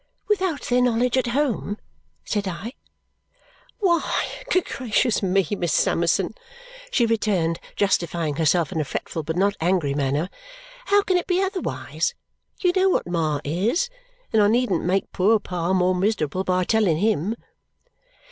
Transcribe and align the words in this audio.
"Without 0.27 0.61
their 0.61 0.81
knowledge 0.81 1.15
at 1.15 1.27
home?" 1.27 1.77
said 2.25 2.47
I. 2.47 2.73
"Why, 3.77 4.43
good 4.49 4.65
gracious 4.65 5.21
me, 5.21 5.47
Miss 5.51 5.73
Summerson," 5.75 6.33
she 6.89 7.05
returned, 7.05 7.59
justifying 7.75 8.37
herself 8.37 8.71
in 8.71 8.81
a 8.81 8.83
fretful 8.83 9.21
but 9.21 9.35
not 9.35 9.55
angry 9.61 9.93
manner, 9.93 10.31
"how 10.85 11.03
can 11.03 11.17
it 11.17 11.27
be 11.27 11.39
otherwise? 11.43 12.15
You 12.61 12.73
know 12.75 12.89
what 12.89 13.05
Ma 13.05 13.41
is 13.43 13.91
and 14.33 14.41
I 14.41 14.47
needn't 14.47 14.83
make 14.83 15.11
poor 15.11 15.37
Pa 15.39 15.71
more 15.71 15.93
miserable 15.93 16.43
by 16.43 16.63
telling 16.63 16.97
HIM." 16.97 17.35